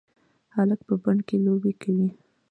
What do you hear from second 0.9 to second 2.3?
بڼ کې لوبې کوي.